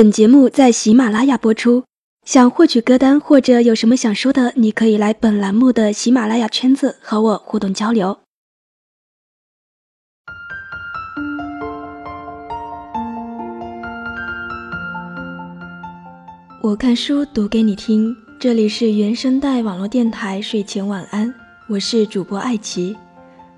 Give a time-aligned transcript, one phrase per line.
[0.00, 1.84] 本节目在喜马拉雅播出。
[2.24, 8.18] 想获取歌单或者有什么想说的，你可以来本栏目的喜马拉雅圈子和我互动交流。
[16.62, 21.30] 我看书读给你听，这里是原声带网络电台睡前晚安，
[21.68, 22.96] 我是主播艾琪，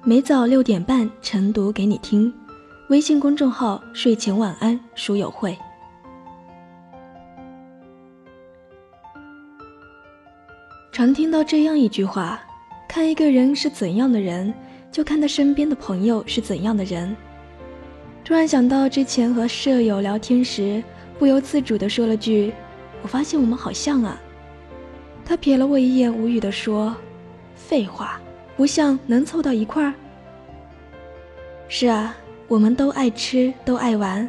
[0.03, 2.35] 每早六点半晨读给你听。
[2.89, 5.57] 微信公众号睡前晚安书友会。
[11.03, 12.41] 常听到这样一句话：
[12.87, 14.55] 看一个人是怎样的人，
[14.93, 17.17] 就看他身边的朋友是怎样的人。
[18.25, 20.81] 突然想到之前和舍友聊天时，
[21.19, 22.53] 不由自主地说了句
[23.03, 24.17] ：“我发现我们好像啊。”
[25.27, 26.95] 他瞥了我一眼，无语地说
[27.57, 28.21] ：“废话，
[28.57, 29.93] 不像能凑到一块儿？”
[31.67, 32.15] 是啊，
[32.47, 34.29] 我们都爱吃，都爱玩，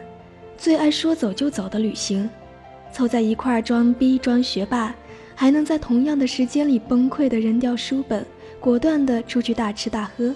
[0.57, 2.27] 最爱说走就走的旅行，
[2.91, 4.91] 凑在一块儿装逼装学霸。
[5.35, 8.25] 还能在同样的时间里崩溃的扔掉书本，
[8.59, 10.33] 果断的出去大吃大喝。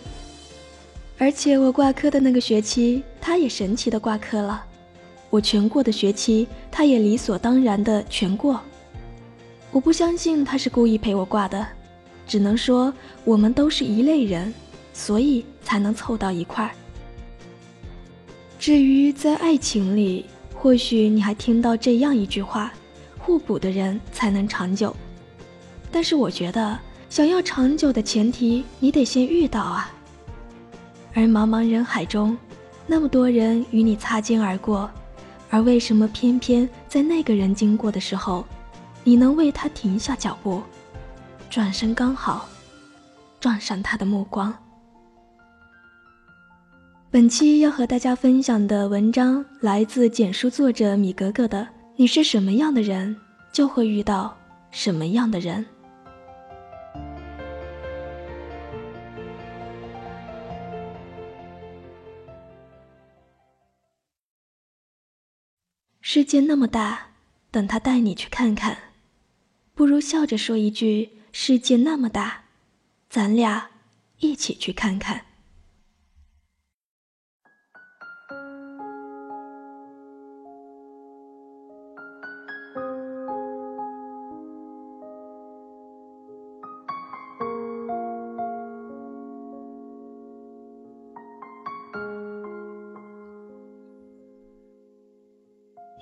[1.17, 4.63] 而且我挂科的那个学期，他也神奇的挂科了；
[5.29, 8.61] 我全过的学期，他也理所当然的全过。
[9.71, 11.67] 我不相信他是故意陪我挂的，
[12.27, 14.53] 只能说我们都是一类人，
[14.93, 16.71] 所以才能凑到一块儿。
[18.59, 22.73] 至于在爱情里，或许你还听到这样一句话。
[23.27, 24.95] 互补的人才能长久，
[25.91, 29.91] 但是我觉得想要长久的前提，你得先遇到啊。
[31.13, 32.37] 而茫茫人海中，
[32.85, 34.89] 那么多人与你擦肩而过，
[35.49, 38.45] 而为什么偏偏在那个人经过的时候，
[39.03, 40.61] 你能为他停下脚步，
[41.49, 42.47] 转身刚好
[43.41, 44.55] 撞上他的目光？
[47.11, 51.67] 本期要和大家分享的文章来自简书作者米格格的。
[51.99, 53.19] 你是什么样的人，
[53.51, 54.37] 就会遇到
[54.69, 55.65] 什么样的人。
[66.01, 67.13] 世界那么大，
[67.49, 68.77] 等他带你去看看，
[69.73, 72.43] 不如笑着说一句：“世界那么大，
[73.09, 73.71] 咱俩
[74.19, 75.25] 一起去看看。”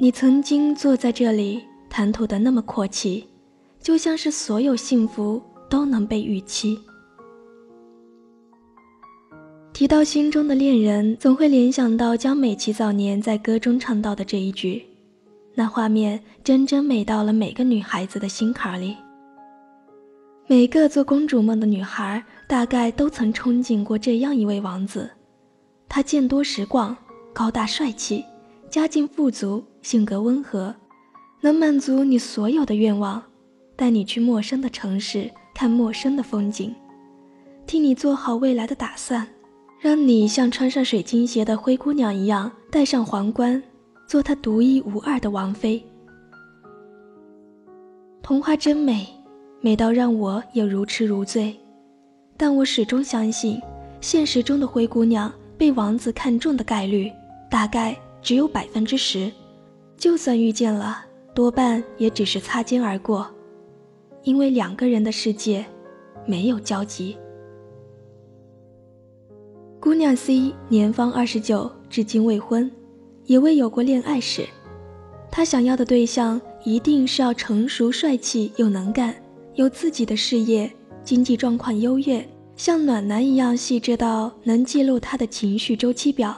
[0.06, 3.28] 你曾经坐在这里谈吐的那么阔气，
[3.82, 6.80] 就像是所有幸福都能被预期。
[9.74, 14.86] 提到心中的恋人，总会联想到江美琪早年在歌中唱到的这一句，
[15.56, 18.96] 那画面真真美到了每个女孩子的心坎里。
[20.46, 25.10] 每个做公主梦的女孩，大概都曾憧憬过这样一位王子，
[25.90, 26.96] 他见多识广，
[27.34, 28.24] 高大帅气。
[28.68, 30.74] 家境富足，性格温和，
[31.42, 33.22] 能满足你所有的愿望，
[33.76, 36.74] 带你去陌生的城市看陌生的风景，
[37.68, 39.28] 替你做好未来的打算，
[39.80, 43.62] 让你像穿上水晶鞋的灰姑娘一样戴上皇冠，
[44.08, 45.86] 做她独一无二的王妃。
[48.24, 49.06] 童话真美，
[49.62, 51.56] 美到让我也如痴如醉，
[52.36, 53.62] 但我始终相信，
[54.02, 57.12] 现实中的灰姑娘被王子看中的概率
[57.52, 57.96] 大概。
[58.24, 59.32] 只有百分之十，
[59.98, 63.28] 就算遇见了，多半也只是擦肩而过，
[64.24, 65.66] 因为两个人的世界
[66.26, 67.18] 没有交集。
[69.80, 72.72] 姑娘 C 年方二十九，至今未婚，
[73.26, 74.46] 也未有过恋爱史。
[75.32, 79.16] 她想要的对象一定是要成熟、帅气又能干，
[79.54, 80.72] 有自己的事业，
[81.04, 86.36] 经济状况优越，像暖男一样细致到能记录她的情绪周期表。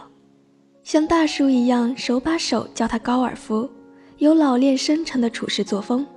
[0.87, 3.69] 像大叔一样手把手教他高尔夫，
[4.19, 6.07] 有老练深沉的处事作风。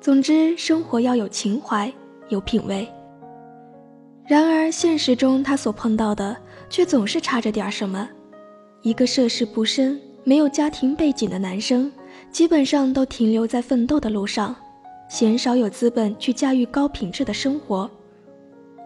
[0.00, 1.92] 总之，生活要有情怀，
[2.28, 2.86] 有品味。
[4.24, 6.36] 然而，现实中他所碰到的
[6.70, 8.08] 却总是差着点什么。
[8.82, 11.90] 一个涉世不深、没有家庭背景的男生，
[12.30, 14.54] 基本上都停留在奋斗的路上，
[15.08, 17.90] 鲜少有资本去驾驭高品质的生活。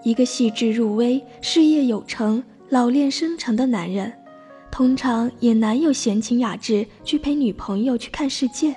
[0.02, 4.10] 一个细致入微、事业有成、老练深沉的男人。
[4.70, 8.74] 通常也难有闲情雅致去陪女朋友去看世界。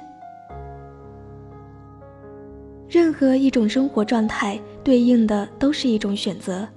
[2.87, 6.67] 任何一种生活状态对应的都是一种选择，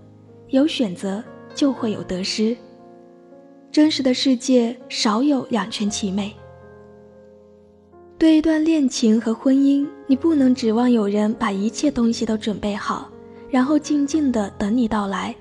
[0.48, 1.22] 有选择
[1.54, 2.56] 就会有得失。
[3.70, 6.30] 真实的世界少有两全其美。
[8.18, 13.10] 对一段恋情和婚姻，你不能指望有人把一切东西都准备好，
[13.50, 15.34] 然后静静的等你到来，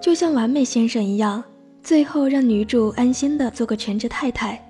[0.00, 1.44] 就像完美先生一样，
[1.86, 4.60] 最后让女主安心的做个全职太太，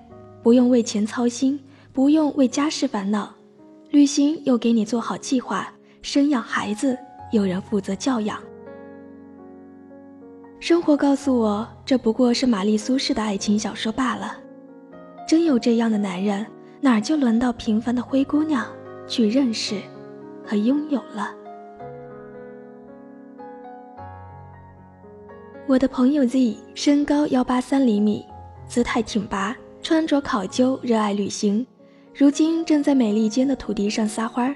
[0.43, 1.59] 不用为钱操心，
[1.91, 3.35] 不用为家事烦恼，
[3.89, 5.67] 旅行又给你做好计划，
[6.03, 6.95] 生养孩子
[7.33, 8.39] 有人负责教养。
[10.61, 14.37] 生活告诉我，这不过是玛丽苏式的爱情小说罢了。
[15.27, 16.45] 真有这样的男人，
[16.83, 18.67] 哪就轮到平凡的灰姑娘
[19.09, 19.81] 去认识
[20.45, 21.35] 和拥有了？
[25.69, 28.25] 我的朋友 Z 身高幺八三厘米，
[28.69, 31.67] 姿态挺拔，穿着考究，热爱旅行，
[32.15, 34.55] 如今正在美利坚的土地上撒欢儿。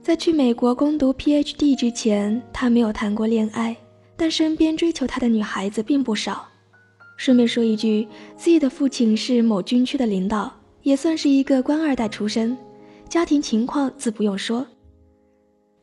[0.00, 3.76] 在去美国攻读 PhD 之前，他没有谈过恋爱。
[4.16, 6.46] 但身边追求他的女孩子并不少。
[7.16, 8.06] 顺便说一句
[8.36, 12.56] ，Z 的父亲是某军区的领导，也算是一个官二代出身，
[13.08, 14.64] 家庭情况自不用说。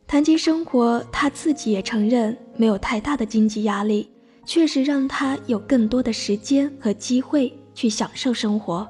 [0.05, 4.07] 谈及生活，他自己也承认没有太大的经济压力，
[4.47, 8.87] 确实让他有更多的时间和机会去享受生活。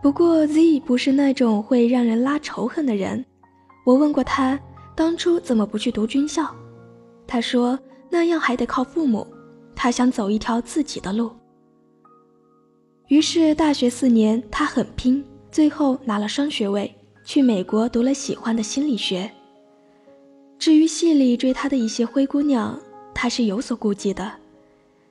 [0.00, 3.24] 不过 Z 不是那种会让人拉仇恨的人。
[3.84, 4.56] 我问过他，
[4.94, 6.48] 当初怎么不去读军校？
[7.26, 7.76] 他说。
[8.12, 9.24] 那样还得靠父母，
[9.72, 11.30] 他想走一条自己的路。
[13.06, 16.92] 于是大学四年，他很拼，最后拿了双学位，
[17.24, 19.30] 去美国读了喜欢的心理学。
[20.58, 22.76] 至于戏里追他的一些灰姑娘，
[23.14, 24.32] 他是有所顾忌的，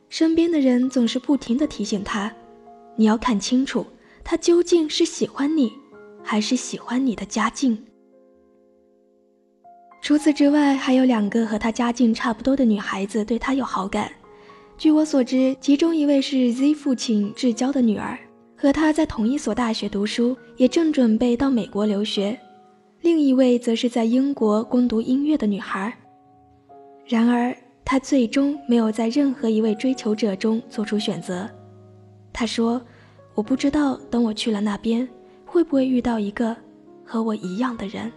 [0.09, 2.33] 身边的人总是不停地提醒他
[2.97, 3.85] ：“你要看清楚，
[4.23, 5.71] 他究竟是喜欢你，
[6.23, 7.85] 还是喜欢你的家境。”
[10.01, 14.11] 除此之外，还有两个和他家境差不多的女孩子对他有好感。
[14.77, 18.17] 据我所知，其中一位是 Z 父亲至交的女儿，
[18.55, 22.35] 和他在同一所大学读书，也正准备到美国留学；
[23.01, 25.93] 另一位则是在英国攻读音乐的女孩。
[27.05, 27.55] 然而，
[27.91, 31.49] 他最终没有在任何一位追求者中做出选择。
[32.31, 32.79] 他说
[33.33, 35.09] ：“我不知道，等我去了那边，
[35.43, 36.55] 会不会遇到一个
[37.03, 38.11] 和我一样的人。”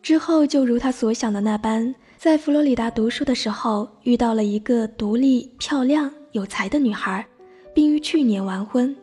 [0.00, 7.26] 之后，就如他所想的那般，在佛罗里达读书的时候，遇到了一个独立、漂亮、有才的女孩，
[7.74, 8.96] 并于去年完婚。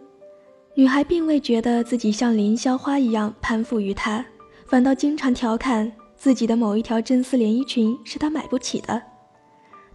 [0.73, 4.25] 女孩并未觉得自己像凌霄花一样攀附于他，
[4.65, 9.01] 反倒经常调侃自己的某一条真丝连衣裙是他买不起的。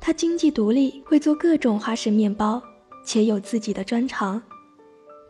[0.00, 2.62] 她经济独立，会做各种花式面包，
[3.05, 4.43] 且有自己的专长。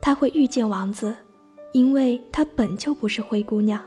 [0.00, 1.12] 她会遇见王子，
[1.72, 3.82] 因为她本就不是灰姑娘。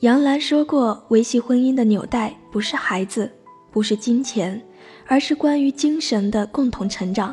[0.00, 3.30] 杨澜说过：“维系婚姻的纽带不是孩子，
[3.70, 4.60] 不是金钱，
[5.06, 7.32] 而是关于精神的共同成长。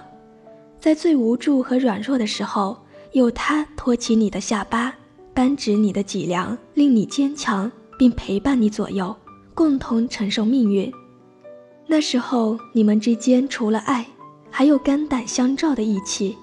[0.79, 2.77] 在最无助和软弱的时候，
[3.13, 4.93] 有他托起你的下巴，
[5.33, 9.13] 扳直你的脊梁，令你坚强，并陪伴你左右，
[9.53, 10.89] 共同承受命运。
[11.85, 14.07] 那时候，你们之间除了爱，
[14.49, 16.37] 还有肝胆相照的义气，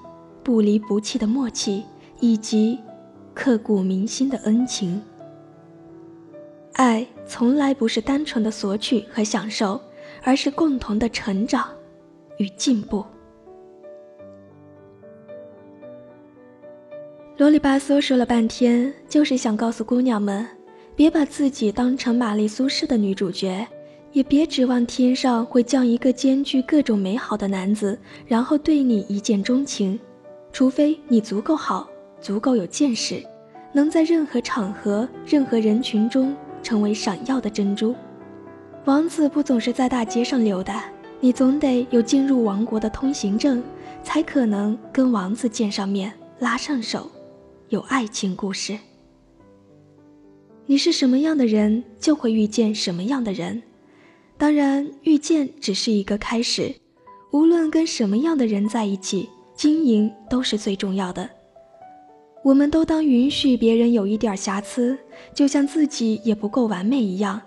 [0.44, 1.82] 不离不弃的默契，
[2.20, 2.78] 以及
[3.32, 5.00] 刻骨铭心的恩情。”
[6.74, 9.80] 爱从来不是单纯的索取和享受，
[10.22, 11.66] 而是共同的成长
[12.36, 13.02] 与进步。
[17.38, 20.46] 啰里吧嗦说了半天，就是想告诉姑娘们：
[20.96, 23.64] 别把自己当成玛丽苏式的女主角，
[24.12, 30.00] 也别指望天上会降一个兼具各种美好的男子，然后对你一见钟情。
[30.52, 31.86] 除非你足够好，
[32.20, 33.22] 足够有见识，
[33.72, 36.34] 能在任何场合、任何人群中。
[36.62, 37.94] 成为闪耀的珍珠，
[38.86, 40.86] 王子不总是在大街上溜达，
[41.20, 43.62] 你总得有进入王国的通行证，
[44.02, 47.08] 才可能跟王子见上面，拉上手，
[47.68, 48.76] 有爱情故事。
[50.68, 53.62] 你是什么样的人，就会遇见什么样的人，
[54.36, 56.74] 当然，遇见只是一个开始。
[57.30, 61.30] 无论跟什么样的人在一起，经营都是最重要的。
[62.42, 64.98] 我们都当允许别人有一点瑕疵，
[65.32, 67.40] 就像自己也不够完美一样。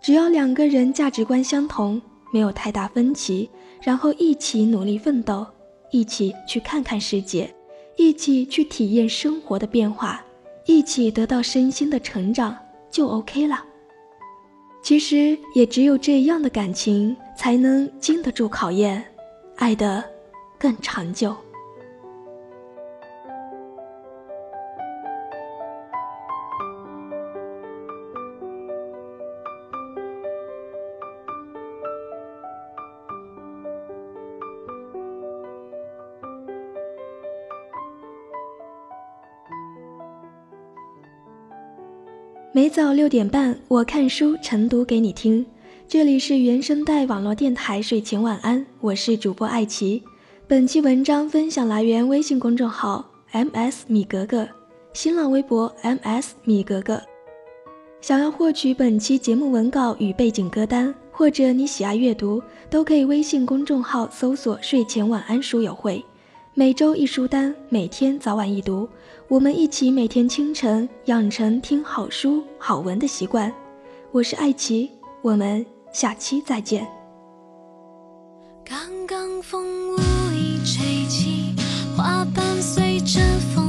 [0.00, 2.00] 只要两个人价值观相同，
[2.32, 3.50] 没有太大分歧，
[3.82, 5.46] 然后一起努力奋斗，
[5.90, 7.52] 一起去看看世界，
[7.96, 10.24] 一起去体验生活的变化，
[10.68, 12.54] 一起得到身心的成长，
[12.90, 13.64] 就 OK 了。
[14.82, 19.02] 其实也只有这样的感情，才能经得住考验，
[19.56, 20.04] 爱得
[20.58, 21.34] 更长久。
[42.58, 45.46] 每早六点半，我看书晨读给你听。
[45.86, 50.02] 这里是原声带网络电台睡前晚安，我是主播艾琪。
[50.48, 54.48] 本期文章分享来源微信公众号 ms 米格格，
[54.92, 57.00] 新浪微博 ms 米格格。
[58.00, 66.04] 想要获取本期节目文稿与背景歌单，或者你喜爱阅读，都可以微信公众号搜索“睡前晚安书友会”。
[66.54, 68.88] 每周一书单，每天早晚一读，
[69.28, 73.52] 我们一起每天清晨养成听好书好文的习惯。
[74.10, 76.88] 我是艾琪，我们下期再见。
[78.64, 79.98] 刚刚风无
[80.32, 81.54] 意吹起，
[81.94, 83.20] 花瓣随着
[83.54, 83.67] 风。